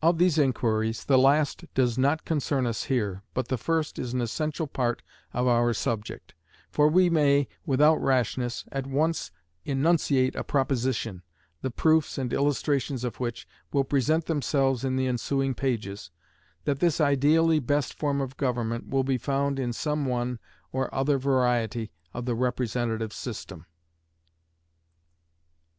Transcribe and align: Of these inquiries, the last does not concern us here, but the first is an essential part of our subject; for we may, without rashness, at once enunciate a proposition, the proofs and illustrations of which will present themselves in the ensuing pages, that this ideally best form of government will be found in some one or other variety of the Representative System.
Of 0.00 0.16
these 0.16 0.38
inquiries, 0.38 1.04
the 1.04 1.18
last 1.18 1.66
does 1.74 1.98
not 1.98 2.24
concern 2.24 2.66
us 2.66 2.84
here, 2.84 3.22
but 3.34 3.48
the 3.48 3.58
first 3.58 3.98
is 3.98 4.14
an 4.14 4.22
essential 4.22 4.66
part 4.66 5.02
of 5.34 5.46
our 5.46 5.74
subject; 5.74 6.32
for 6.70 6.88
we 6.88 7.10
may, 7.10 7.48
without 7.66 7.96
rashness, 7.96 8.64
at 8.72 8.86
once 8.86 9.30
enunciate 9.66 10.34
a 10.36 10.42
proposition, 10.42 11.22
the 11.60 11.70
proofs 11.70 12.16
and 12.16 12.32
illustrations 12.32 13.04
of 13.04 13.20
which 13.20 13.46
will 13.70 13.84
present 13.84 14.24
themselves 14.24 14.84
in 14.86 14.96
the 14.96 15.06
ensuing 15.06 15.52
pages, 15.54 16.10
that 16.64 16.80
this 16.80 16.98
ideally 16.98 17.58
best 17.60 17.92
form 17.92 18.22
of 18.22 18.38
government 18.38 18.88
will 18.88 19.04
be 19.04 19.18
found 19.18 19.58
in 19.58 19.74
some 19.74 20.06
one 20.06 20.38
or 20.72 20.94
other 20.94 21.18
variety 21.18 21.92
of 22.14 22.24
the 22.24 22.34
Representative 22.34 23.12
System. 23.12 23.66